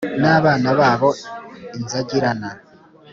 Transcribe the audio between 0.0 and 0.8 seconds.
n abana